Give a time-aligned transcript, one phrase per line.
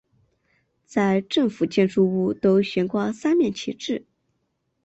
[0.87, 4.03] 在政府建筑物都悬挂三面旗帜。